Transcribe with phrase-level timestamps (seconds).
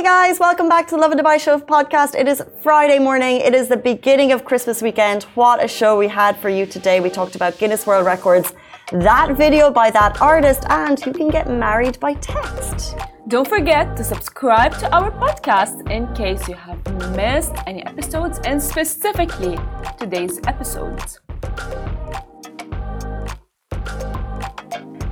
[0.00, 2.14] Hey guys, welcome back to the Lovin Dubai Show podcast.
[2.14, 3.36] It is Friday morning.
[3.42, 5.24] It is the beginning of Christmas weekend.
[5.34, 7.00] What a show we had for you today.
[7.00, 8.54] We talked about Guinness World Records,
[8.92, 12.96] that video by that artist, and you can get married by text.
[13.28, 16.80] Don't forget to subscribe to our podcast in case you have
[17.14, 19.58] missed any episodes and specifically
[19.98, 21.20] today's episodes.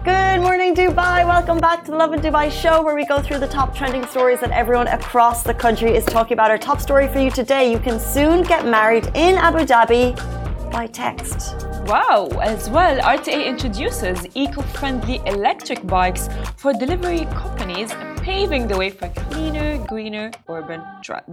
[0.05, 1.27] Good morning, Dubai.
[1.27, 4.39] Welcome back to the Lovin Dubai show where we go through the top trending stories
[4.41, 6.53] that everyone across the country is talking about.
[6.53, 10.14] Our top story for you today you can soon get married in Abu Dhabi
[10.71, 11.57] by text.
[11.86, 18.91] Wow, as well, RTA introduces eco friendly electric bikes for delivery companies, paving the way
[18.91, 20.80] for cleaner, greener urban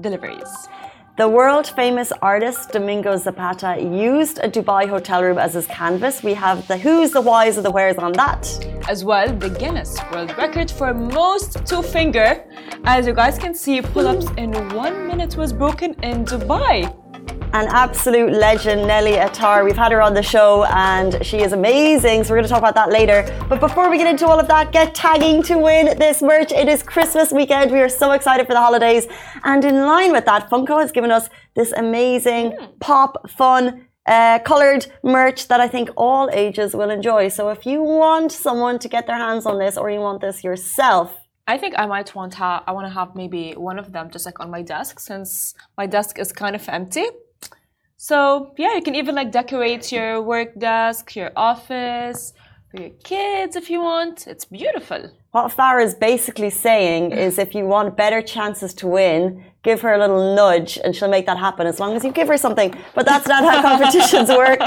[0.02, 0.70] deliveries.
[1.17, 6.21] The world famous artist Domingo Zapata used a Dubai hotel room as his canvas.
[6.21, 8.43] We have the who's, the whys, and the where's on that.
[8.89, 12.43] As well, the Guinness World Record for most two finger.
[12.83, 16.93] As you guys can see, pull ups in one minute was broken in Dubai
[17.56, 19.64] an absolute legend, Nelly Attar.
[19.64, 22.25] We've had her on the show and she is amazing.
[22.25, 23.23] So we're going to talk about that later.
[23.47, 26.52] But before we get into all of that, get tagging to win this merch.
[26.52, 27.72] It is Christmas weekend.
[27.72, 29.08] We are so excited for the holidays.
[29.45, 32.80] And in line with that, Funko has given us this amazing mm.
[32.81, 37.30] pop, fun, uh, colored merch that I think all ages will enjoy.
[37.30, 40.44] So if you want someone to get their hands on this or you want this
[40.44, 41.16] yourself,
[41.47, 42.64] I think I might want to.
[42.67, 45.86] I want to have maybe one of them just like on my desk since my
[45.86, 47.06] desk is kind of empty.
[47.97, 52.33] So yeah, you can even like decorate your work desk, your office,
[52.69, 54.27] for your kids if you want.
[54.27, 55.11] It's beautiful.
[55.31, 59.93] What Farah is basically saying is if you want better chances to win, give her
[59.93, 62.73] a little nudge and she'll make that happen as long as you give her something.
[62.93, 64.59] But that's not how competitions work.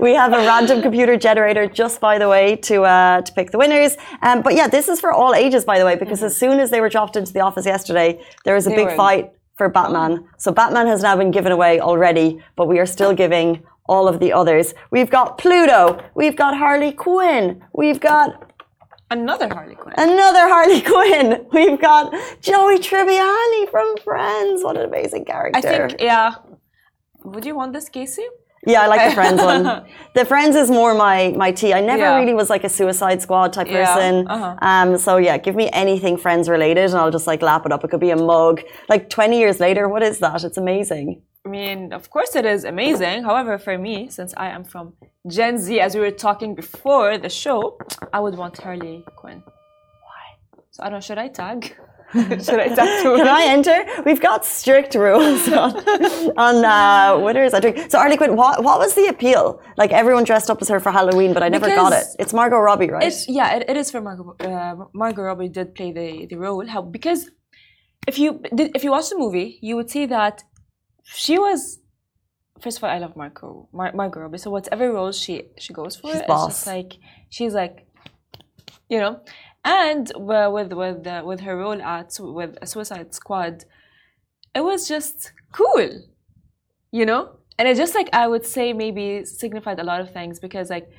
[0.00, 3.58] We have a random computer generator just by the way to uh, to pick the
[3.58, 3.96] winners.
[4.22, 6.70] Um, but yeah, this is for all ages by the way because as soon as
[6.70, 10.26] they were dropped into the office yesterday, there was a they big fight for Batman.
[10.38, 14.20] So Batman has now been given away already, but we are still giving all of
[14.20, 14.74] the others.
[14.90, 18.48] We've got Pluto, we've got Harley Quinn, we've got
[19.10, 19.94] Another Harley Quinn.
[19.98, 21.46] Another Harley Quinn.
[21.52, 24.64] We've got Joey Tribbiani from Friends.
[24.64, 25.58] What an amazing character.
[25.58, 26.36] I think, yeah.
[27.22, 28.24] Would you want this, Casey?
[28.64, 29.86] Yeah, I like the Friends one.
[30.14, 31.72] The Friends is more my my tea.
[31.72, 32.18] I never yeah.
[32.18, 34.24] really was like a Suicide Squad type person.
[34.24, 34.34] Yeah.
[34.34, 34.56] Uh-huh.
[34.60, 37.82] Um, so yeah, give me anything Friends related, and I'll just like lap it up.
[37.82, 38.62] It could be a mug.
[38.88, 40.44] Like twenty years later, what is that?
[40.44, 41.22] It's amazing.
[41.44, 43.24] I mean, of course it is amazing.
[43.24, 44.92] However, for me, since I am from
[45.26, 47.78] Gen Z, as we were talking before the show,
[48.12, 49.42] I would want Harley Quinn.
[50.06, 50.24] Why?
[50.70, 51.02] So I don't.
[51.02, 51.74] Should I tag?
[52.44, 53.16] Should I tattoo?
[53.16, 54.02] Can I enter?
[54.04, 55.76] We've got strict rules on,
[56.36, 57.88] on uh, winners entering.
[57.88, 59.62] So, Harley Quinn, what, what was the appeal?
[59.78, 62.04] Like everyone dressed up as her for Halloween, but I never because got it.
[62.18, 63.04] It's Margot Robbie, right?
[63.04, 64.36] It's, yeah, it, it is for Margot.
[64.40, 66.66] Uh, Margot Robbie did play the, the role.
[66.66, 67.30] How because
[68.06, 70.42] if you did, if you watch the movie, you would see that
[71.04, 71.78] she was.
[72.60, 74.38] First of all, I love Margot Mar- Margot Robbie.
[74.38, 76.48] So whatever role she she goes for, she's it's boss.
[76.48, 76.92] just like
[77.30, 77.86] she's like,
[78.88, 79.20] you know,
[79.64, 83.64] and with with uh, with her role at with a Suicide Squad,
[84.54, 86.02] it was just cool,
[86.90, 87.36] you know.
[87.58, 90.90] And it just like I would say maybe signified a lot of things because like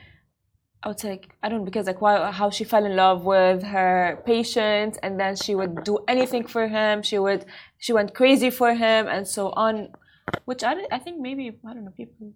[0.82, 3.64] I would say like, I don't because like why how she fell in love with
[3.64, 7.02] her patient and then she would do anything for him.
[7.04, 7.46] She would
[7.78, 9.90] she went crazy for him and so on,
[10.46, 12.34] which I I think maybe I don't know people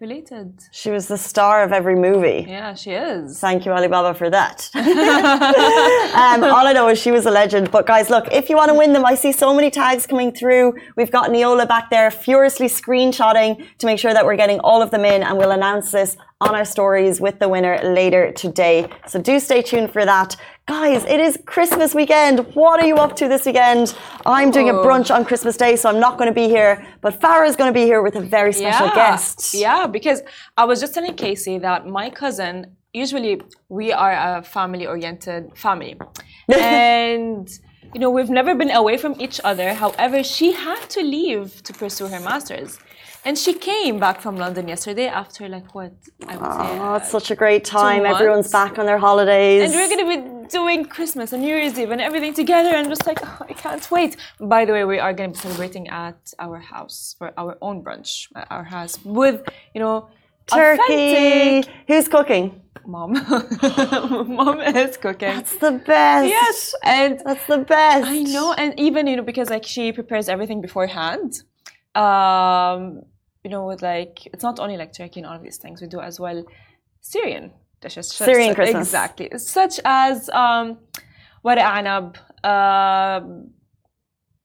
[0.00, 0.60] related.
[0.70, 2.46] She was the star of every movie.
[2.48, 3.40] Yeah, she is.
[3.40, 4.70] Thank you, Alibaba, for that.
[4.74, 7.72] um, all I know is she was a legend.
[7.72, 10.30] But guys, look, if you want to win them, I see so many tags coming
[10.30, 10.74] through.
[10.96, 14.92] We've got Neola back there furiously screenshotting to make sure that we're getting all of
[14.92, 18.88] them in, and we'll announce this on our stories with the winner later today.
[19.06, 20.36] So do stay tuned for that.
[20.66, 22.40] Guys, it is Christmas weekend.
[22.54, 23.96] What are you up to this weekend?
[24.24, 24.84] I'm doing a oh.
[24.84, 26.86] brunch on Christmas Day, so I'm not going to be here.
[27.00, 28.94] But Farah is going to be here with a very special yeah.
[28.94, 29.54] guest.
[29.54, 30.22] Yeah, because
[30.56, 35.96] I was just telling Casey that my cousin, usually we are a family oriented family.
[36.48, 37.48] and,
[37.94, 39.74] you know, we've never been away from each other.
[39.74, 42.78] However, she had to leave to pursue her master's.
[43.24, 45.92] And she came back from London yesterday after like what
[46.26, 46.78] I would say.
[46.78, 48.06] Oh, uh, it's such a great time.
[48.06, 49.62] Everyone's back on their holidays.
[49.64, 53.06] And we're gonna be doing Christmas and New Year's Eve and everything together and just
[53.06, 54.16] like oh, I can't wait.
[54.40, 58.28] By the way, we are gonna be celebrating at our house for our own brunch
[58.34, 59.42] at our house with,
[59.74, 60.08] you know,
[60.46, 60.82] turkey.
[60.82, 61.74] Authentic.
[61.86, 62.62] Who's cooking?
[62.86, 63.12] Mom.
[64.36, 65.28] Mom is cooking.
[65.28, 66.28] That's the best.
[66.28, 66.74] Yes.
[66.82, 68.06] And that's the best.
[68.06, 68.54] I know.
[68.54, 71.42] And even, you know, because like she prepares everything beforehand
[71.95, 73.03] um,
[73.43, 75.81] you know, with like it's not only like turkey and all of these things.
[75.81, 76.43] We do as well
[77.01, 77.51] Syrian
[77.81, 78.07] dishes.
[78.09, 78.87] Syrian Christmas.
[78.87, 79.29] Exactly.
[79.37, 80.77] Such as um,
[81.43, 83.21] ورق عنب, uh,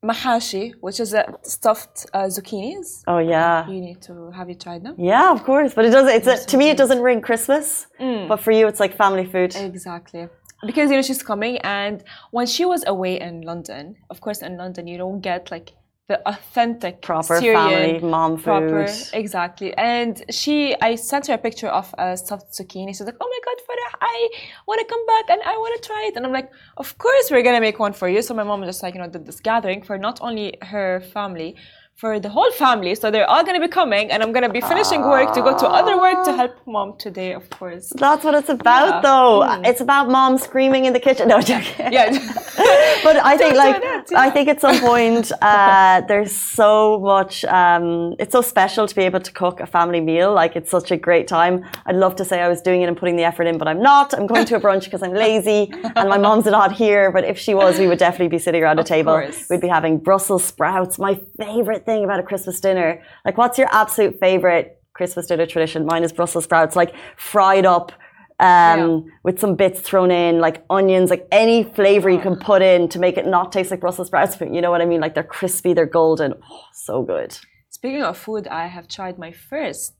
[0.04, 3.02] mahashi, which is a stuffed uh, zucchinis.
[3.06, 3.68] Oh yeah.
[3.68, 4.94] You need to have you tried them?
[4.98, 5.74] Yeah, of course.
[5.74, 6.08] But it does.
[6.08, 7.86] It's a, to me, it doesn't ring Christmas.
[8.00, 8.28] Mm.
[8.28, 9.54] But for you, it's like family food.
[9.54, 10.28] Exactly.
[10.66, 12.02] Because you know she's coming, and
[12.32, 15.72] when she was away in London, of course, in London you don't get like
[16.09, 19.07] the authentic Proper Syrian, family mom proper, food.
[19.13, 19.73] exactly.
[19.77, 22.89] And she, I sent her a picture of a stuffed zucchini.
[22.89, 24.29] She's like, "Oh my God, Farah, I
[24.67, 27.31] want to come back and I want to try it." And I'm like, "Of course,
[27.31, 29.39] we're gonna make one for you." So my mom just like you know did this
[29.39, 31.55] gathering for not only her family.
[31.95, 35.01] For the whole family, so they're all gonna be coming, and I'm gonna be finishing
[35.01, 37.93] work to go to other work to help mom today, of course.
[37.95, 39.01] That's what it's about, Yeah.
[39.01, 39.41] though.
[39.47, 39.67] Mm.
[39.69, 41.27] It's about mom screaming in the kitchen.
[41.27, 41.93] No, joking.
[41.93, 42.09] Yeah.
[43.03, 47.43] but I think, like, that, I think at some point, uh, there's so much.
[47.45, 50.33] Um, it's so special to be able to cook a family meal.
[50.33, 51.65] Like, it's such a great time.
[51.85, 53.81] I'd love to say I was doing it and putting the effort in, but I'm
[53.81, 54.13] not.
[54.13, 57.11] I'm going to a brunch because I'm lazy, and my mom's not here.
[57.11, 59.13] But if she was, we would definitely be sitting around a table.
[59.13, 59.49] course.
[59.49, 60.99] We'd be having Brussels sprouts.
[60.99, 63.01] My favorite thing about a Christmas dinner.
[63.25, 65.85] Like, what's your absolute favorite Christmas dinner tradition?
[65.85, 67.91] Mine is Brussels sprouts, like fried up
[68.39, 68.99] um, Yeah.
[69.23, 72.99] with some bits thrown in, like onions, like any flavor you can put in to
[72.99, 74.35] make it not taste like Brussels sprouts.
[74.35, 75.01] But you know what I mean?
[75.01, 76.33] Like they're crispy, they're golden.
[76.51, 77.37] Oh, so good.
[77.69, 79.93] Speaking of food, I have tried my first,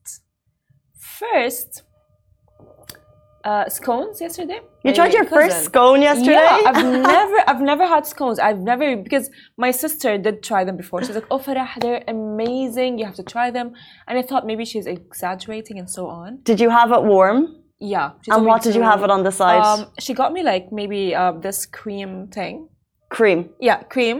[0.97, 1.83] first
[3.43, 4.61] uh, scones yesterday.
[4.85, 6.31] You tried your first scone yesterday?
[6.33, 6.85] Yeah, I've
[7.15, 8.39] never, I've never had scones.
[8.39, 11.03] I've never because my sister did try them before.
[11.03, 12.99] She's like, "Oh, Farah, they're amazing.
[12.99, 13.73] You have to try them."
[14.07, 16.39] And I thought maybe she's exaggerating and so on.
[16.43, 17.62] Did you have it warm?
[17.83, 18.11] Yeah.
[18.31, 19.61] And what did you have it on the side?
[19.61, 22.69] Um, she got me like maybe uh, this cream thing.
[23.09, 23.49] Cream.
[23.59, 24.17] Yeah, cream.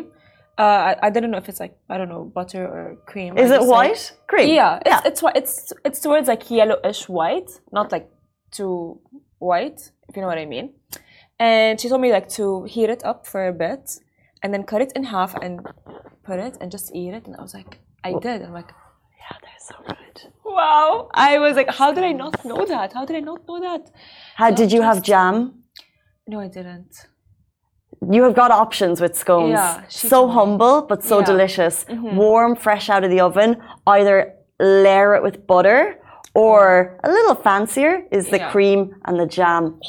[0.58, 3.38] Uh, I, I didn't know if it's like I don't know butter or cream.
[3.38, 4.12] Is it just, like- white?
[4.28, 4.54] Cream.
[4.54, 8.08] Yeah, it's it's whi- it's it's towards like yellowish white, not like
[8.52, 9.00] too
[9.40, 9.80] white,
[10.10, 10.74] if you know what I mean.
[11.40, 13.98] And she told me like to heat it up for a bit,
[14.44, 15.66] and then cut it in half and
[16.24, 17.26] put it and just eat it.
[17.28, 18.42] And I was like, I did.
[18.44, 18.72] I'm like,
[19.24, 19.93] Yeah, they're so.
[20.54, 21.10] Wow.
[21.14, 22.94] I was like, how did I not know that?
[22.94, 23.92] How did I not know that?
[24.36, 25.36] How did you have jam?
[26.28, 26.94] No, I didn't.
[28.12, 29.52] You have got options with scones.
[29.52, 30.34] Yeah, so told me.
[30.36, 31.26] humble, but so Yeah.
[31.26, 31.86] Delicious.
[31.86, 32.16] Mm-hmm.
[32.18, 33.52] Warm, fresh out of the oven.
[33.88, 36.00] Either layer it with butter
[36.36, 38.52] or a little fancier is the Yeah.
[38.52, 39.80] cream and the jam.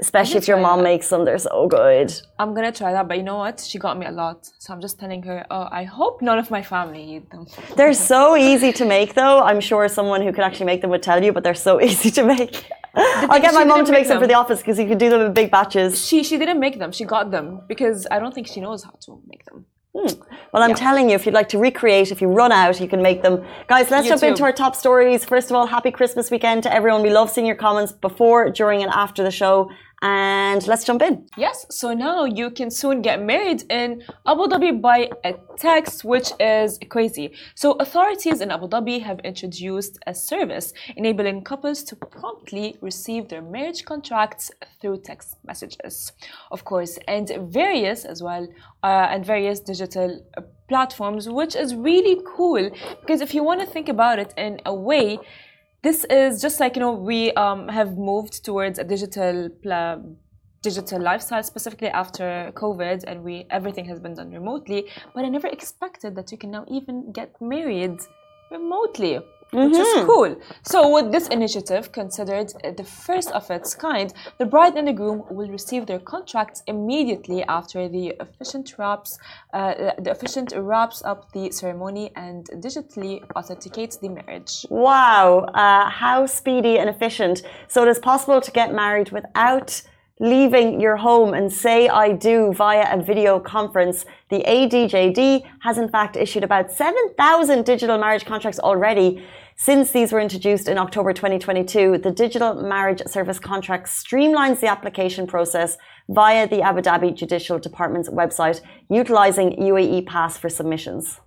[0.00, 0.90] Especially if your mom that.
[0.90, 2.12] makes them, they're so good.
[2.40, 3.60] I'm gonna try that, but you know what?
[3.60, 5.46] She got me a lot, so I'm just telling her.
[5.50, 7.46] Oh, I hope none of my family eat them.
[7.76, 9.38] They're so easy to make, though.
[9.50, 12.10] I'm sure someone who can actually make them would tell you, but they're so easy
[12.18, 12.64] to make.
[12.96, 15.20] I'll get my mom to make some for the office because you can do them
[15.26, 16.04] in big batches.
[16.06, 16.90] She she didn't make them.
[16.92, 19.66] She got them because I don't think she knows how to make them.
[19.96, 20.20] Hmm.
[20.52, 23.00] Well, I'm telling you, if you'd like to recreate, if you run out, you can
[23.00, 23.44] make them.
[23.68, 24.28] Guys, let's jump YouTube.
[24.28, 25.24] into our top stories.
[25.24, 27.02] First of all, happy Christmas weekend to everyone.
[27.02, 29.70] We love seeing your comments before, during, and after the show.
[30.04, 31.26] And let's jump in.
[31.38, 36.30] Yes, so now you can soon get married in Abu Dhabi by a text, which
[36.38, 37.32] is crazy.
[37.54, 43.40] So, authorities in Abu Dhabi have introduced a service enabling couples to promptly receive their
[43.40, 46.12] marriage contracts through text messages,
[46.50, 48.46] of course, and various as well,
[48.82, 52.70] uh, and various digital uh, platforms, which is really cool
[53.00, 55.18] because if you want to think about it in a way,
[55.84, 59.50] this is just like you know we um, have moved towards a digital
[60.62, 65.48] digital lifestyle specifically after covid and we everything has been done remotely but i never
[65.48, 67.98] expected that you can now even get married
[68.50, 69.20] remotely
[69.54, 74.74] which is cool so with this initiative considered the first of its kind the bride
[74.76, 79.18] and the groom will receive their contracts immediately after the officiant wraps
[79.52, 86.26] uh, the officiant wraps up the ceremony and digitally authenticates the marriage Wow, uh, how
[86.26, 87.42] speedy and efficient.
[87.68, 89.82] So it is possible to get married without
[90.20, 94.04] leaving your home and say I do via a video conference.
[94.30, 99.24] The ADJD has in fact issued about 7,000 digital marriage contracts already.
[99.56, 105.28] Since these were introduced in October 2022, the digital marriage service contract streamlines the application
[105.28, 111.20] process via the Abu Dhabi Judicial Department's website, utilizing UAE Pass for submissions.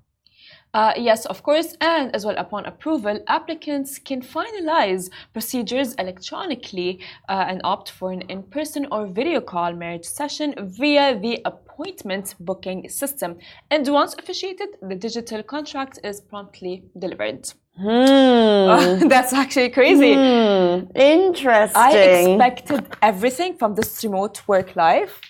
[0.74, 7.46] Uh, yes, of course, and as well upon approval, applicants can finalize procedures electronically uh,
[7.48, 12.90] and opt for an in person or video call marriage session via the appointment booking
[12.90, 13.38] system.
[13.72, 17.54] And once officiated, the digital contract is promptly delivered.
[17.78, 19.08] Hmm.
[19.14, 20.14] That's actually crazy.
[20.14, 21.82] Hmm, interesting.
[21.82, 25.22] I expected everything from this remote work life,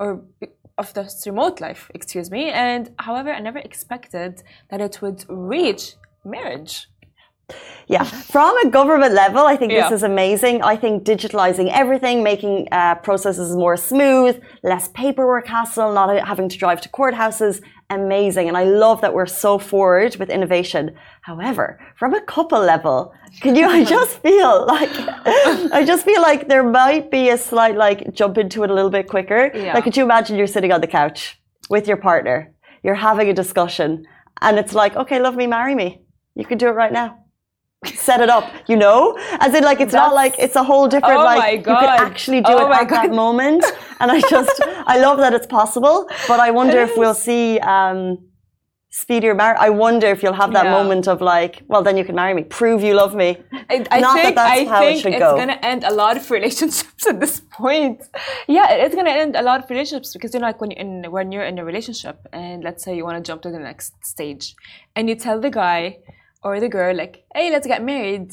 [0.00, 0.22] or
[0.76, 2.50] of this remote life, excuse me.
[2.50, 6.88] And however, I never expected that it would reach marriage.
[7.86, 10.62] yeah, from a government level, I think this is amazing.
[10.62, 16.56] I think digitalizing everything, making uh, processes more smooth, less paperwork hassle, not having to
[16.56, 17.60] drive to courthouses,
[17.90, 18.48] amazing.
[18.48, 20.94] And I love that we're so forward with innovation.
[21.22, 24.90] However, from a couple level, can you, I just feel like,
[25.72, 28.90] I just feel like there might be a slight like jump into it a little
[28.90, 29.50] bit quicker.
[29.54, 29.74] Yeah.
[29.74, 33.34] Like, could you imagine you're sitting on the couch with your partner, you're having a
[33.34, 34.06] discussion,
[34.40, 36.02] and it's like, okay, love me, marry me.
[36.34, 37.23] You can do it right now.
[37.88, 39.16] Set it up, you know?
[39.40, 41.74] As in, like, it's not like it's a whole different, Oh like, my you could
[42.06, 43.64] actually do Oh it at that moment.
[44.00, 47.58] And I just, I love that it's possible, but I wonder It if we'll see
[47.60, 48.18] um,
[48.90, 49.58] speedier marriage.
[49.60, 50.72] I wonder if you'll have that Yeah.
[50.72, 53.38] moment of like, well, then you can marry me, prove you love me.
[53.70, 55.36] I, I Not that think, that's I how it think should it's go.
[55.36, 58.02] gonna end a lot of relationships at this point.
[58.46, 61.10] Yeah, it's gonna end a lot of relationships because you know, like when you're in
[61.10, 63.94] when you're in a relationship and let's say you want to jump to the next
[64.04, 64.54] stage,
[64.94, 65.98] and you tell the guy
[66.44, 68.30] or the girl like, "Hey, let's get married."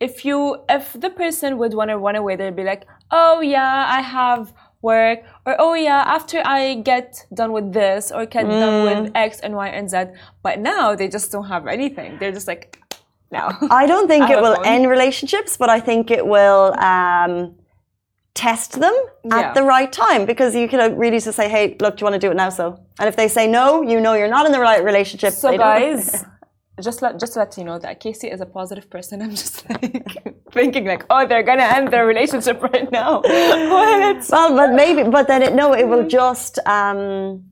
[0.00, 3.86] If you if the person would want to run away, they'd be like, "Oh yeah,
[3.98, 4.52] I have."
[4.84, 9.12] work or oh yeah after i get done with this or get done with Mm.
[9.28, 9.96] x and y and z
[10.42, 12.64] but now they just don't have anything they're just like
[13.32, 13.46] now
[13.82, 17.54] I don't think I it will end relationships, but I think it will um,
[18.34, 18.94] test them
[19.24, 19.38] Yeah.
[19.38, 22.06] at the right time because you can uh, really just say, hey, look, do you
[22.10, 22.50] want to do it now?
[22.50, 22.64] So,
[22.98, 25.32] and if they say no, you know you're not in the right relationship.
[25.32, 26.24] So guys,
[26.82, 29.22] just let just to let you know that Casey is a positive person.
[29.24, 33.20] I'm just like thinking like, oh, they're gonna end their relationship right now.
[33.22, 34.28] what?
[34.30, 36.58] well, but maybe, but then it, no, it will just.
[36.66, 37.44] Um,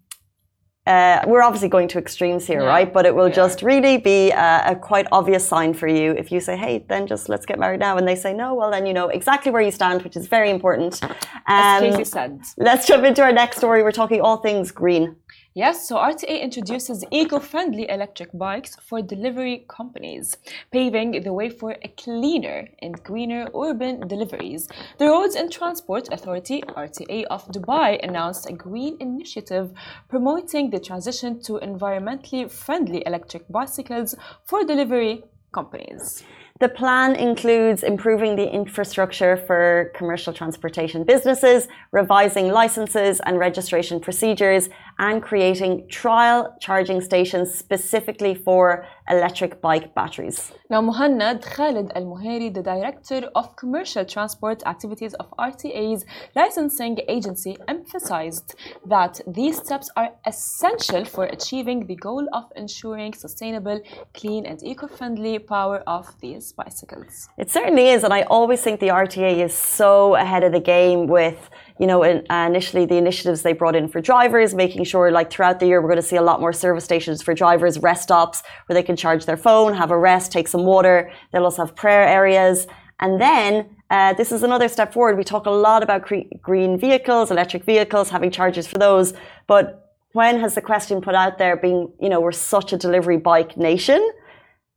[0.87, 2.93] uh, we're obviously going to extremes here, Yeah, right?
[2.93, 3.31] But it will are.
[3.31, 7.07] just really be a, a quite obvious sign for you if you say, "Hey, then
[7.07, 8.55] just let's get married now," and they say no.
[8.55, 11.01] Well, then you know exactly where you stand, which is very important.
[11.47, 12.41] As Um, said.
[12.57, 13.83] let's jump into our next story.
[13.85, 15.17] We're talking all things green.
[15.55, 20.39] Yes, so RTA introduces eco-friendly electric bikes for delivery companies,
[20.73, 24.67] paving the way for a cleaner and greener urban deliveries.
[24.97, 29.73] The Roads and Transport Authority, RTA of Dubai, announced a green initiative
[30.09, 36.25] promoting the transition to environmentally friendly electric bicycles for delivery companies.
[36.61, 44.69] The plan includes improving the infrastructure for commercial transportation businesses, revising licenses and registration procedures,
[44.99, 50.53] and creating trial charging stations specifically for electric bike batteries.
[50.71, 57.57] Now, Muhannad Khalid Al Muhari, the director of commercial transport activities of RTA's licensing agency,
[57.69, 58.55] emphasized
[58.87, 63.81] that these steps are essential for achieving the goal of ensuring sustainable,
[64.15, 67.29] clean, and eco friendly power of these bicycles.
[67.37, 71.07] It certainly is, and I always think the RTA is so ahead of the game
[71.07, 75.11] with, you know, in, uh, initially the initiatives they brought in for drivers, making sure
[75.11, 77.79] like throughout the year we're going to see a lot more service stations for drivers,
[77.79, 81.11] rest stops where they can charge their phone, have a rest, take some water.
[81.33, 82.67] They'll also have prayer areas,
[83.01, 83.77] and then.
[83.91, 85.19] Uh, this is another step forward.
[85.19, 89.13] We talk a lot about cre- green vehicles, electric vehicles, having chargers for those.
[89.47, 93.19] But when has the question put out there being, you know, we're such a delivery
[93.19, 94.01] bike nation?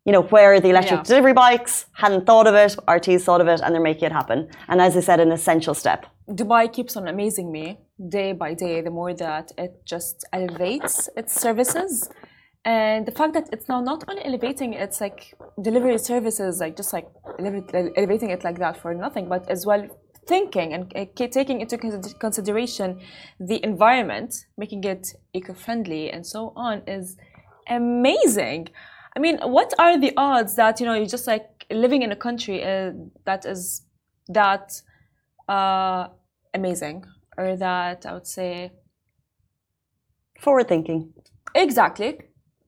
[0.05, 1.03] you know, where are the electric Yeah.
[1.03, 1.87] delivery bikes?
[1.93, 2.75] Hadn't thought of it.
[2.87, 4.47] RT's thought of it, and they're making it happen.
[4.67, 6.05] And as I said, an essential step.
[6.29, 7.79] Dubai keeps on amazing me
[8.09, 12.09] day by day the more that it just elevates its services.
[12.63, 16.93] And the fact that it's now not only elevating its like delivery services, like just
[16.93, 17.07] like
[17.39, 19.87] elevating it like that for nothing, but as well
[20.27, 21.77] thinking and uh, taking into
[22.19, 22.99] consideration
[23.39, 27.17] the environment, making it eco-friendly and so on is
[27.69, 28.69] amazing.
[29.15, 32.15] I mean, what are the odds that you know you're just like living in a
[32.15, 32.91] country uh,
[33.25, 33.83] that is
[34.29, 34.81] that
[35.47, 36.07] uh,
[36.53, 37.05] amazing,
[37.37, 38.71] or that I would say
[40.39, 41.13] Forward thinking.
[41.53, 42.19] exactly.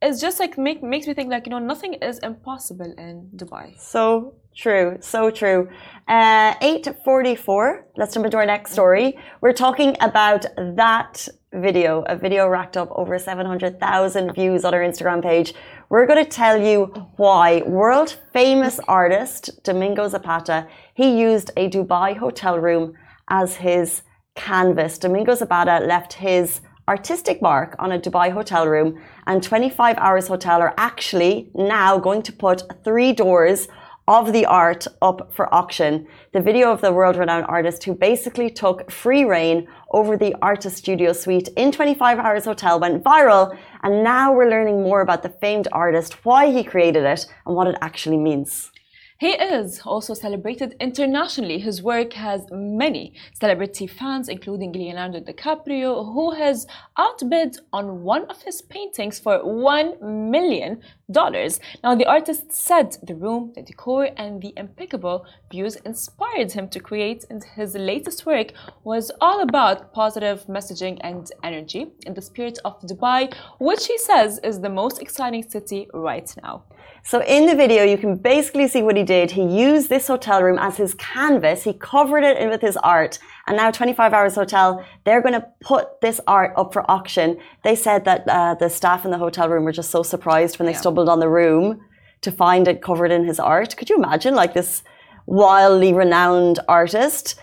[0.01, 3.79] It's just like make makes me think like you know nothing is impossible in Dubai.
[3.79, 4.98] So true.
[5.01, 5.69] So true.
[6.07, 7.88] Uh, 844.
[7.98, 9.17] Let's jump into our next story.
[9.41, 15.24] We're talking about that video, a video racked up over 700,000 views on our Instagram
[15.24, 15.54] page.
[15.89, 16.86] We're going to tell you
[17.16, 22.94] why world famous artist Domingo Zapata, he used a Dubai hotel room
[23.30, 24.01] as his
[24.36, 24.98] canvas.
[24.98, 30.62] Domingo Zapata left his artistic mark on a Dubai hotel room, and 25 Hours Hotel
[30.62, 33.68] are actually now going to put three doors
[34.07, 36.07] of the art up for auction.
[36.31, 40.77] The video of the world renowned artist who basically took free reign over the artist
[40.77, 45.29] studio suite in 25 Hours Hotel went viral, and now we're learning more about the
[45.41, 48.71] famed artist, why he created it, and what it actually means.
[49.19, 51.57] He is also celebrated internationally.
[51.57, 56.67] His work has many celebrity fans, including Leonardo DiCaprio, who has
[56.99, 63.53] outbid on one of his paintings for $1 million Now, the artist said the room,
[63.55, 68.51] the decor, and the impeccable views inspired him to create, and his latest work
[68.83, 74.39] was all about positive messaging and energy in the spirit of Dubai, which he says
[74.43, 76.63] is the most exciting city right now.
[77.03, 79.31] So in the video, you can basically see what he did.
[79.31, 81.63] He used this hotel room as his canvas.
[81.63, 83.17] He covered it in with his art.
[83.48, 87.38] And now 25 Hours Hotel, they're going to put this art up for auction.
[87.63, 90.66] They said that uh, the staff in the hotel room were just so surprised when
[90.66, 90.80] they yeah.
[90.80, 91.80] stumbled on the room
[92.22, 93.77] to find it covered in his art.
[93.77, 94.84] Could you imagine like this
[95.25, 97.39] wildly renowned artist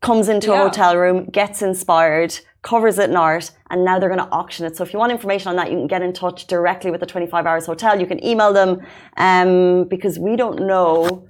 [0.00, 0.60] comes into yeah.
[0.60, 4.64] a hotel room, gets inspired, covers it in art, and now they're going to auction
[4.64, 4.76] it.
[4.76, 7.06] So if you want information on that, you can get in touch directly with the
[7.06, 8.00] 25 Hours Hotel.
[8.00, 8.80] You can email them
[9.16, 11.26] um, because we don't know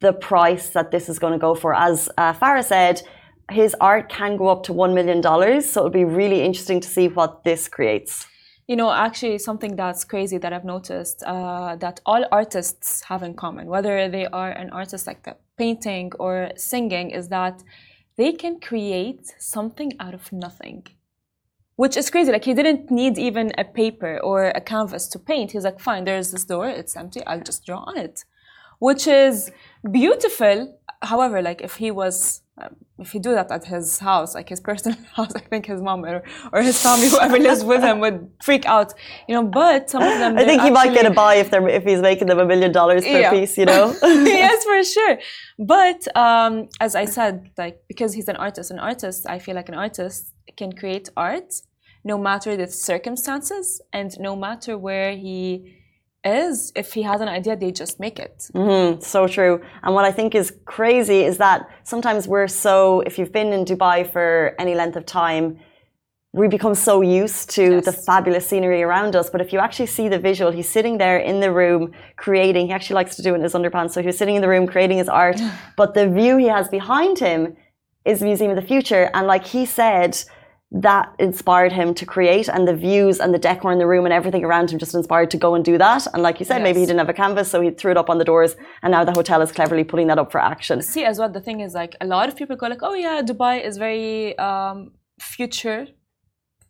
[0.00, 1.74] the price that this is going to go for.
[1.74, 3.02] As uh, Farah said,
[3.50, 5.22] his art can go up to $1 million.
[5.62, 8.26] So it'll be really interesting to see what this creates.
[8.68, 13.34] You know, actually, something that's crazy that I've noticed uh, that all artists have in
[13.34, 15.26] common, whether they are an artist like
[15.58, 17.62] painting or singing, is that
[18.16, 20.86] they can create something out of nothing
[21.76, 25.52] which is crazy like he didn't need even a paper or a canvas to paint
[25.52, 28.24] he's like fine there's this door it's empty i'll just draw on it
[28.86, 29.50] which is
[29.90, 30.56] beautiful.
[31.12, 34.60] However like if he was um, if he do that at his house like his
[34.60, 36.22] personal house i think his mom or,
[36.52, 38.90] or his family whoever lives with him would freak out
[39.26, 40.78] you know but some of them i think he actually...
[40.80, 43.30] might get a buy if they're if he's making them a million dollars per yeah.
[43.30, 43.84] piece you know?
[44.42, 45.14] Yes for sure.
[45.74, 49.68] But um, as i said like because he's an artist an artist i feel like
[49.74, 50.20] an artist
[50.60, 51.50] can create art
[52.04, 53.66] no matter the circumstances
[53.98, 55.38] and no matter where he
[56.24, 58.48] is if he has an idea they just make it.
[58.54, 59.00] Mm-hmm.
[59.00, 59.60] so true.
[59.82, 63.64] And what i think is crazy is that sometimes we're so if you've been in
[63.64, 65.58] dubai for any length of time
[66.34, 67.84] we become so used to yes.
[67.84, 69.28] the fabulous scenery around us.
[69.28, 72.68] But if you actually see the visual he's sitting there in the room creating.
[72.68, 73.90] He actually likes to do it in his underpants.
[73.90, 75.40] So he's sitting in the room creating his art.
[75.76, 77.56] But the view he has behind him
[78.04, 79.10] is the museum of the future.
[79.14, 80.22] And like he said
[80.74, 84.12] that inspired him to create and the views and the decor in the room and
[84.12, 86.06] everything around him just inspired to go and do that.
[86.14, 86.64] And like you said yes.
[86.64, 88.90] maybe he didn't have a canvas so he threw it up on the doors and
[88.92, 90.80] now the hotel is cleverly putting that up for action.
[90.80, 93.20] See as well the thing is like a lot of people go like oh yeah
[93.20, 95.88] dubai is very um, future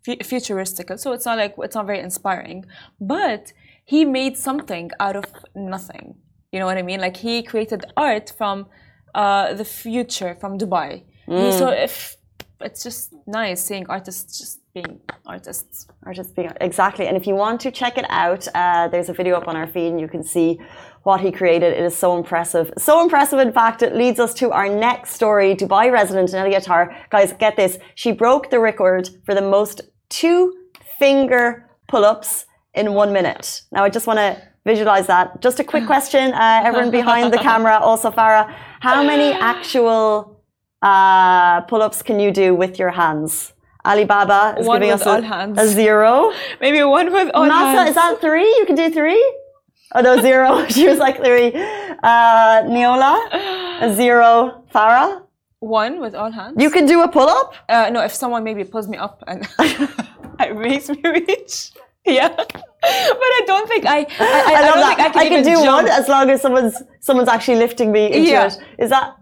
[0.04, 2.64] futuristic so it's not like it's not very inspiring.
[3.00, 3.52] But
[3.84, 6.16] he made something out of nothing
[6.52, 7.00] you know what i mean?
[7.00, 8.66] Like he created art from
[9.14, 11.04] uh, the future from dubai.
[11.28, 11.58] Mm.
[11.58, 12.16] so if
[12.64, 15.86] it's just nice seeing artists just being artists.
[16.04, 17.06] Artists being exactly.
[17.06, 19.66] And if you want to check it out, uh, there's a video up on our
[19.66, 20.58] feed, and you can see
[21.02, 21.72] what he created.
[21.72, 23.38] It is so impressive, so impressive.
[23.38, 25.54] In fact, it leads us to our next story.
[25.54, 27.78] Dubai resident Nelly Attar, guys, get this.
[27.94, 30.54] She broke the record for the most two
[30.98, 33.62] finger pull-ups in one minute.
[33.72, 35.42] Now, I just want to visualize that.
[35.42, 40.31] Just a quick question, uh, everyone behind the camera, also Farah, how many actual
[40.82, 43.52] uh, pull-ups can you do with your hands?
[43.84, 46.32] Alibaba is one giving us a, a, zero.
[46.60, 47.90] Maybe one with all Masa, hands.
[47.90, 48.46] is that three?
[48.58, 49.22] You can do three?
[49.94, 50.66] Oh no, zero.
[50.68, 51.52] she was like three.
[51.52, 54.64] Uh, Neola, a zero.
[54.72, 55.22] Farah,
[55.58, 56.56] one with all hands.
[56.58, 57.54] You can do a pull-up.
[57.68, 59.46] Uh, no, if someone maybe pulls me up and
[60.40, 61.72] it makes me reach.
[62.04, 62.48] Yeah, but
[62.82, 63.98] I don't think I.
[63.98, 64.96] I, I, I I that.
[64.98, 65.66] I can, I can do jump.
[65.66, 68.46] one as long as someone's someone's actually lifting me into yeah.
[68.46, 68.58] it.
[68.78, 69.16] Is that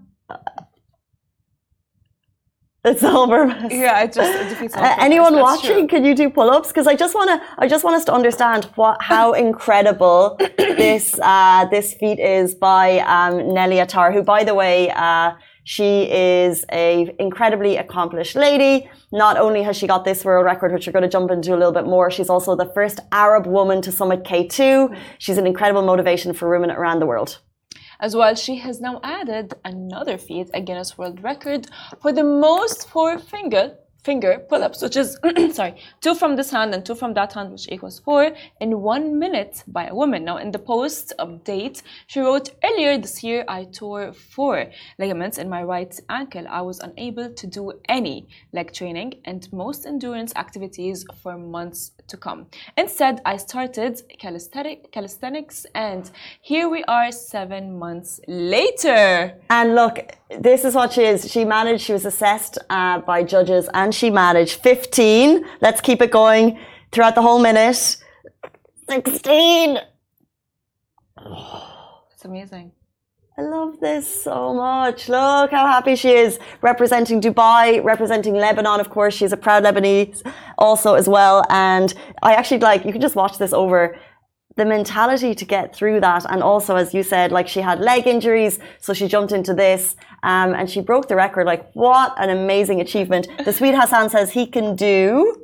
[2.85, 3.73] it's all purpose.
[3.73, 5.87] Yeah, it just it defeats all uh, Anyone That's watching, true.
[5.89, 6.69] can you do pull-ups?
[6.69, 11.19] Because I just want to, I just want us to understand what, how incredible this
[11.21, 15.33] uh, this feat is by um, Nelly Attar, who, by the way, uh,
[15.65, 18.91] she is a incredibly accomplished lady.
[19.13, 21.59] Not only has she got this world record, which we're going to jump into a
[21.59, 24.97] little bit more, she's also the first Arab woman to summit K2.
[25.19, 27.41] She's an incredible motivation for women around the world.
[28.01, 31.67] As well, she has now added another feat, a Guinness World Record,
[32.01, 35.19] for the most four finger finger pull-ups, which is
[35.53, 39.19] sorry, two from this hand and two from that hand, which equals four in one
[39.19, 40.25] minute by a woman.
[40.25, 45.51] Now, in the post update, she wrote earlier this year, I tore four ligaments in
[45.51, 46.47] my right ankle.
[46.49, 52.17] I was unable to do any leg training and most endurance activities for months to
[52.17, 52.47] come.
[52.77, 56.11] Instead, I started calisthenics, and
[56.43, 59.35] here we are seven months later.
[59.49, 59.97] And look,
[60.39, 61.31] this is what she is.
[61.31, 65.45] She managed, she was assessed uh, by judges and she managed 15.
[65.61, 66.59] Let's keep it going
[66.93, 67.97] throughout the whole minute.
[68.89, 69.79] 16.
[72.13, 72.73] It's amazing.
[73.41, 75.09] I love this so much.
[75.09, 78.81] Look how happy she is representing Dubai, representing Lebanon.
[78.81, 80.21] Of course, she's a proud Lebanese
[80.59, 81.47] also as well.
[81.49, 83.97] And I actually like, you can just watch this over
[84.57, 88.07] the mentality to get through that, and also as you said, like she had leg
[88.07, 91.47] injuries, so she jumped into this, um, and she broke the record.
[91.47, 93.27] Like what an amazing achievement!
[93.47, 95.35] The sweet Hassan says he can do.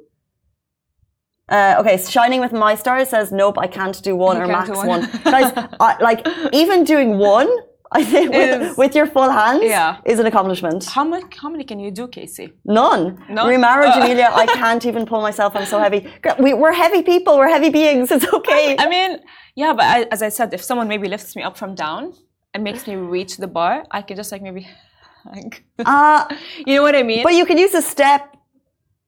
[1.48, 4.68] Uh, okay, Shining with My Stars says, nope, I can't do one You or max
[4.68, 4.88] one.
[4.88, 5.02] one.
[5.22, 7.48] Guys, I, like, even doing one,
[7.92, 9.98] I think, with, Is- with your full hands Yeah.
[10.04, 10.84] is an accomplishment.
[10.86, 11.24] How much?
[11.40, 12.52] How many can you do, Casey?
[12.64, 13.02] None.
[13.28, 13.46] None?
[13.48, 14.42] Remara, Uh.
[14.42, 15.54] I can't even pull myself.
[15.54, 16.00] I'm so heavy.
[16.38, 17.36] We, we're heavy people.
[17.38, 18.10] We're heavy beings.
[18.10, 18.76] It's okay.
[18.78, 19.18] I mean,
[19.54, 22.12] yeah, but I, as I said, if someone maybe lifts me up from down
[22.52, 24.62] and makes me reach the bar, I could just like maybe
[25.32, 25.52] hang.
[25.84, 26.24] Uh,
[26.66, 27.22] you know what I mean?
[27.22, 28.22] but you can use a step.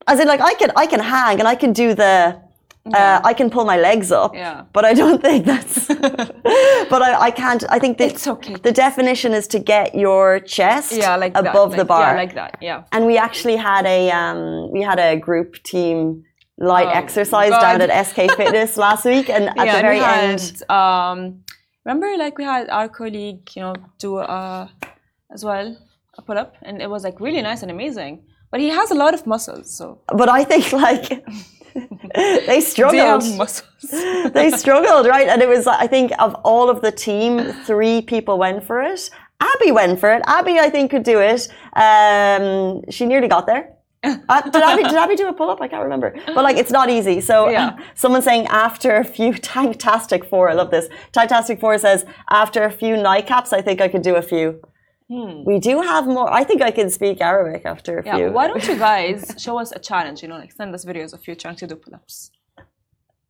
[0.06, 2.40] As in, like, I can, I can hang and I can do the.
[2.94, 4.34] Uh, I can pull my legs up.
[4.34, 4.64] Yeah.
[4.72, 5.86] But I don't think that's.
[6.92, 7.64] but I, I can't.
[7.70, 8.54] I think that It's okay.
[8.54, 12.06] The definition is to get your chest yeah, like that, above the like- bar.
[12.10, 12.56] Yeah, like that.
[12.60, 12.84] Yeah.
[12.92, 16.24] and we actually had a um, we had a group team
[16.58, 17.60] light Oh, exercise God.
[17.60, 21.18] down at SK Fitness last week, and at yeah, the very had, end, Um,
[21.84, 24.66] remember, like we had our colleague, you know, do uh,
[25.34, 25.76] as well
[26.18, 28.24] a pull up, and it was like really nice and amazing.
[28.50, 31.06] But he has a lot of muscles, so but I think like
[32.46, 33.24] they struggled.
[33.36, 33.64] muscles?
[34.32, 35.28] they struggled, right?
[35.28, 39.10] And it was I think of all of the team, three people went for it.
[39.40, 40.22] Abby went for it.
[40.26, 41.48] Abby, I think, could do it.
[41.74, 43.74] Um, she nearly got there.
[44.28, 45.60] Uh, did, Abby, did Abby do a pull up?
[45.60, 46.14] I can't remember.
[46.26, 47.20] But like, it's not easy.
[47.20, 47.76] So, Yeah.
[47.94, 50.88] someone saying after a few Tanktastic Four, I love this.
[51.12, 54.60] Tanktastic Four says after a few nightcaps, I think I could do a few.
[55.10, 56.30] We do have more.
[56.32, 58.06] I think I can speak Arabic after a Hmm.
[58.08, 58.16] Yeah.
[58.16, 58.30] few.
[58.32, 60.22] Why don't you guys show us a challenge?
[60.22, 62.30] You know, like send us videos of you trying to do pull ups.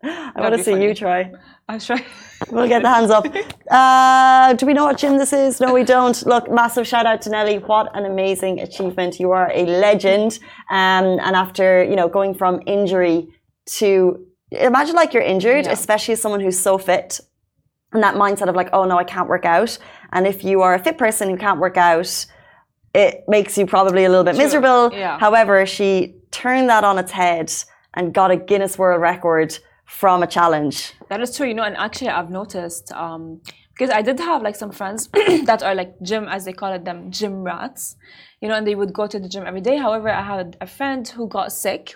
[0.05, 0.85] I want to see funny.
[0.87, 1.33] you try.
[1.69, 2.05] I'll try.
[2.51, 3.27] We'll get the hands up.
[3.71, 5.61] Uh, do we know what gym this is?
[5.61, 6.25] No, we don't.
[6.25, 7.59] Look, massive shout out to Nelly.
[7.59, 9.21] What an amazing achievement.
[9.21, 10.39] You are a legend.
[10.71, 13.29] Um, and after, you know, going from injury
[13.77, 15.73] to imagine like you're injured, Yeah.
[15.73, 17.21] especially as someone who's so fit.
[17.93, 19.77] And that mindset of like, oh no, I can't work out.
[20.13, 22.27] And if you are a fit person who can't work out,
[22.95, 24.45] it makes you probably a little bit True.
[24.45, 24.93] miserable.
[24.93, 25.19] Yeah.
[25.19, 27.53] However, she turned that on its head
[27.95, 30.93] and got a Guinness World Record from a challenge.
[31.09, 33.41] That is true, you know, and actually I've noticed um,
[33.79, 35.09] because I did have like some friends
[35.45, 37.97] that are like gym, as they call it, them gym rats,
[38.41, 39.77] you know, and they would go to the gym every day.
[39.77, 41.95] However, I had a friend who got sick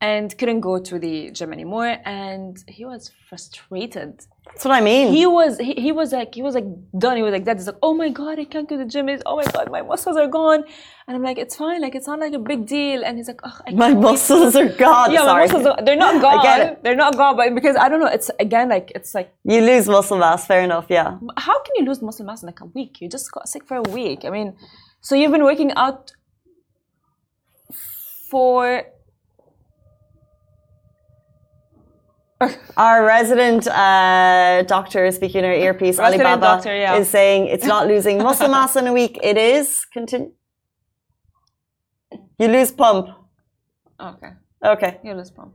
[0.00, 4.26] and couldn't go to the gym anymore, and he was frustrated.
[4.46, 5.12] That's what I mean.
[5.12, 6.64] He was he, he was like he was like
[6.98, 7.16] done.
[7.16, 7.56] He was like that.
[7.56, 9.08] He's like, oh my god, I can't go to the gym.
[9.08, 10.64] It's, oh my god, my muscles are gone.
[11.06, 11.80] And I'm like, it's fine.
[11.80, 13.04] Like it's not like a big deal.
[13.04, 15.12] And he's like, oh, I My muscles are gone.
[15.12, 15.46] yeah, Sorry.
[15.46, 16.42] my muscles are, they're not gone.
[16.42, 16.82] get it.
[16.82, 19.88] They're not gone, but because I don't know, it's again like it's like You lose
[19.88, 21.18] muscle mass, fair enough, yeah.
[21.36, 23.00] how can you lose muscle mass in like a week?
[23.00, 24.24] You just got sick for a week.
[24.24, 24.54] I mean,
[25.00, 26.12] so you've been working out
[28.30, 28.84] for
[32.76, 36.96] Our resident uh, doctor speaking in our earpiece, Resident Alibaba, doctor, yeah.
[36.96, 39.18] is saying it's not losing muscle mass in a week.
[39.22, 39.84] It is.
[39.92, 40.32] Continue.
[42.38, 43.08] You lose pump.
[44.00, 44.30] okay,
[44.64, 44.98] Okay.
[45.04, 45.54] you lose pump.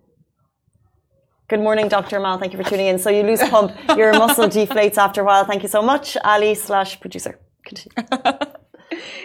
[1.49, 2.19] Good morning, Dr.
[2.19, 2.37] Mal.
[2.39, 2.99] Thank you for tuning in.
[2.99, 3.71] So you lose pump.
[3.95, 5.45] Your muscle deflates after a while.
[5.45, 7.39] Thank you so much, Ali slash producer.
[7.65, 8.07] Continue.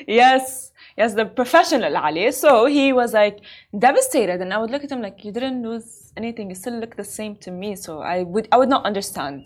[0.09, 0.72] Yes,
[1.03, 2.25] yes, the professional Ali.
[2.43, 3.37] So he was like
[3.87, 5.89] devastated, and I would look at him like, "You didn't lose
[6.21, 6.47] anything.
[6.51, 9.41] You still look the same to me." So I would, I would not understand,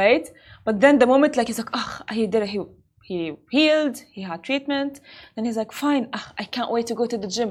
[0.00, 0.26] right?
[0.66, 2.50] But then the moment like he's like, "Ah, he did it.
[2.54, 2.60] He
[3.10, 3.18] he
[3.56, 3.96] healed.
[4.16, 4.92] He had treatment."
[5.34, 6.04] Then he's like, "Fine.
[6.18, 7.50] Ah, I can't wait to go to the gym.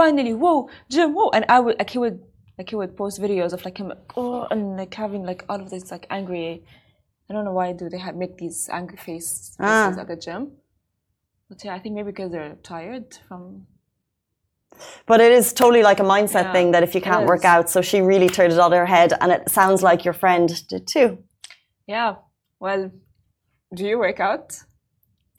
[0.00, 0.58] Finally, whoa,
[0.94, 2.18] gym, whoa!" And I would like he would
[2.58, 5.68] like he would post videos of like him oh and like having like all of
[5.74, 6.50] this like angry.
[7.28, 10.02] I don't know why do they have make these angry face faces Ah.
[10.02, 10.42] at the gym.
[11.54, 13.66] But yeah, I think maybe because they're tired from.
[15.06, 17.70] But it is totally like a mindset Yeah, thing that if you can't work out,
[17.70, 20.88] so she really turned it on her head, and it sounds like your friend did
[20.88, 21.18] too.
[21.86, 22.16] Yeah.
[22.58, 22.90] Well,
[23.72, 24.58] do you work out?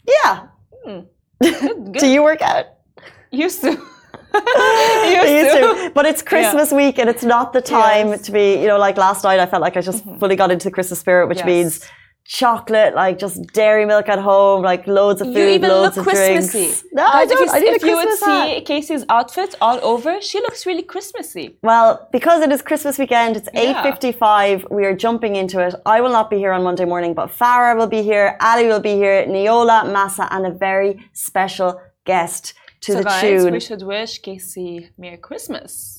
[0.08, 0.47] Yeah.
[0.86, 0.99] Hmm.
[1.41, 1.93] Good.
[1.93, 2.65] Do you work out?
[3.32, 3.71] Used to.
[4.36, 5.91] To.
[5.93, 8.21] But it's Christmas week and it's not the time Yes.
[8.23, 10.19] to be, you know, like last night I felt like I just mm-hmm.
[10.19, 11.45] fully got into the Christmas spirit, which Yes.
[11.45, 11.89] means
[12.25, 16.05] chocolate, like just dairy milk at home, like loads of food, You even loads look
[16.07, 16.65] of Christmassy.
[16.65, 16.83] drinks.
[16.91, 17.47] No, I Guys, if don't.
[17.47, 18.61] you, I need if you would Christmas see.
[18.61, 21.57] Casey's outfit all over, she looks really Christmassy.
[21.61, 23.83] Well, because it is Christmas weekend, it's Yeah.
[23.83, 24.69] 8.55.
[24.71, 25.75] We are jumping into it.
[25.85, 28.79] I will not be here on Monday morning, but Farah will be here, Ali will
[28.79, 33.53] be here, Niola, Massa, and a very special guest to so the guys, tune.
[33.53, 35.94] we should wish Casey Merry Christmas.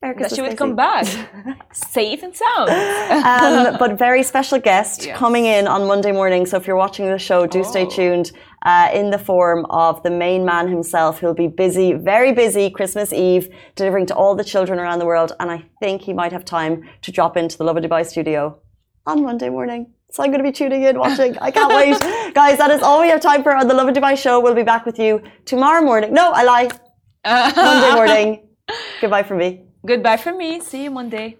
[0.00, 1.06] That she would come back
[1.72, 2.70] safe and sound.
[2.70, 5.16] um, but very special guest Yes.
[5.18, 6.46] coming in on Monday morning.
[6.46, 7.90] So if you're watching the show, do stay Oh.
[7.90, 8.30] tuned.
[8.64, 13.12] Uh, in the form of the main man himself, who'll be busy, very busy Christmas
[13.12, 15.30] Eve, delivering to all the children around the world.
[15.38, 18.58] And I think he might have time to drop into the Lovin Dubai studio
[19.06, 19.92] on Monday morning.
[20.10, 21.38] So I'm going to be tuning in, watching.
[21.38, 22.00] I can't wait.
[22.34, 24.40] Guys, that is all we have time for on the Lovin Dubai show.
[24.40, 26.12] We'll be back with you tomorrow morning.
[26.12, 26.68] No, I lie.
[27.24, 28.48] Monday morning.
[29.00, 29.67] Goodbye from me.
[29.88, 30.60] Goodbye from me.
[30.60, 31.38] See you Monday.